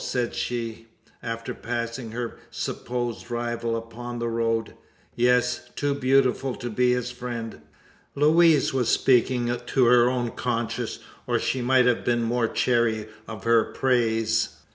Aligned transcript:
said 0.03 0.33
she, 0.33 0.87
after 1.21 1.53
passing 1.53 2.09
her 2.09 2.39
supposed 2.49 3.29
rival 3.29 3.75
upon 3.77 4.17
the 4.17 4.27
road. 4.27 4.73
"Yes; 5.15 5.69
too 5.75 5.93
beautiful 5.93 6.55
to 6.55 6.71
be 6.71 6.91
his 6.93 7.11
friend!" 7.11 7.61
Louise 8.15 8.73
was 8.73 8.89
speaking 8.89 9.55
to 9.67 9.85
her 9.85 10.09
own 10.09 10.31
conscience; 10.31 10.97
or 11.27 11.37
she 11.37 11.61
might 11.61 11.85
have 11.85 12.03
been 12.03 12.23
more 12.23 12.47
chary 12.47 13.09
of 13.27 13.43
her 13.43 13.63
praise. 13.63 14.55